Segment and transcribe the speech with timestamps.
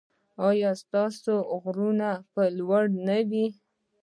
[0.47, 3.47] ایا ستاسو غرونه به لوړ نه وي؟